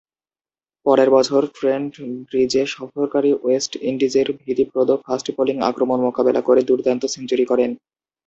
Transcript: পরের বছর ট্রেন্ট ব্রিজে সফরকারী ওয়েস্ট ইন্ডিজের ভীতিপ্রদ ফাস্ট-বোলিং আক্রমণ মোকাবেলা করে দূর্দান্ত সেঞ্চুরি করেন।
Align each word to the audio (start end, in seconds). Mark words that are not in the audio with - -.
পরের 0.85 1.09
বছর 1.09 1.41
ট্রেন্ট 1.55 1.93
ব্রিজে 2.23 2.63
সফরকারী 2.67 3.31
ওয়েস্ট 3.35 3.73
ইন্ডিজের 3.89 4.27
ভীতিপ্রদ 4.41 4.89
ফাস্ট-বোলিং 5.03 5.57
আক্রমণ 5.69 5.99
মোকাবেলা 6.07 6.41
করে 6.47 6.61
দূর্দান্ত 6.69 7.03
সেঞ্চুরি 7.13 7.45
করেন। 7.51 7.71